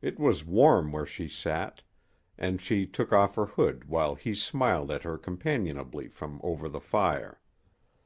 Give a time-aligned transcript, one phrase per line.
[0.00, 1.82] It was warm where she sat,
[2.38, 6.80] and she took off her hood while he smiled at her companionably from over the
[6.80, 7.42] fire.